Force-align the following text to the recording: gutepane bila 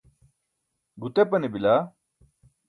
gutepane 1.01 1.47
bila 1.55 1.75